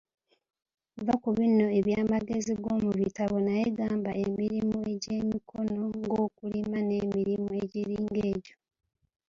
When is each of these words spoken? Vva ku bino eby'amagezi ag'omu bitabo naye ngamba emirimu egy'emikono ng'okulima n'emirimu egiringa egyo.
Vva 1.03 1.15
ku 1.23 1.29
bino 1.37 1.65
eby'amagezi 1.79 2.51
ag'omu 2.55 2.89
bitabo 2.99 3.35
naye 3.45 3.63
ngamba 3.73 4.11
emirimu 4.25 4.77
egy'emikono 4.93 5.81
ng'okulima 6.01 6.77
n'emirimu 6.87 7.49
egiringa 7.63 8.19
egyo. 8.35 8.55